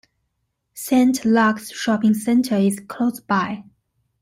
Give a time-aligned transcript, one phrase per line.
[0.73, 3.63] Saint Lukes Shopping Centre is close by.